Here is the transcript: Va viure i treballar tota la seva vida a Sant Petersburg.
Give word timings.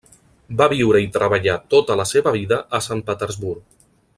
Va 0.61 0.67
viure 0.71 1.01
i 1.03 1.09
treballar 1.17 1.57
tota 1.73 1.99
la 2.01 2.07
seva 2.15 2.33
vida 2.39 2.61
a 2.79 2.81
Sant 2.87 3.05
Petersburg. 3.11 3.63